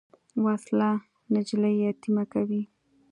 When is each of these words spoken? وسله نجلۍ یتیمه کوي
وسله 0.45 0.89
نجلۍ 1.33 1.73
یتیمه 1.85 2.23
کوي 2.33 2.61